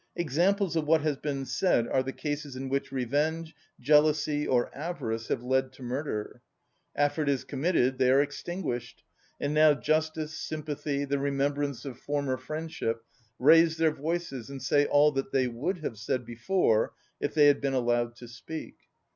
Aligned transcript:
Examples 0.15 0.75
of 0.75 0.87
what 0.87 1.01
has 1.01 1.17
been 1.17 1.45
said 1.45 1.87
are 1.87 2.01
the 2.01 2.11
cases 2.11 2.55
in 2.55 2.69
which 2.69 2.91
revenge, 2.91 3.53
jealousy, 3.79 4.47
or 4.47 4.75
avarice 4.75 5.27
have 5.27 5.43
led 5.43 5.71
to 5.73 5.83
murder. 5.83 6.41
After 6.95 7.21
it 7.21 7.29
is 7.29 7.43
committed 7.43 7.99
they 7.99 8.09
are 8.09 8.19
extinguished, 8.19 9.03
and 9.39 9.53
now 9.53 9.75
justice, 9.75 10.33
sympathy, 10.35 11.05
the 11.05 11.19
remembrance 11.19 11.85
of 11.85 11.99
former 11.99 12.37
friendship, 12.37 13.03
raise 13.37 13.77
their 13.77 13.91
voices 13.93 14.49
and 14.49 14.59
say 14.59 14.87
all 14.87 15.11
that 15.11 15.31
they 15.31 15.45
would 15.47 15.83
have 15.83 15.99
said 15.99 16.25
before 16.25 16.93
if 17.19 17.35
they 17.35 17.45
had 17.45 17.61
been 17.61 17.75
allowed 17.75 18.15
to 18.15 18.27
speak. 18.27 18.77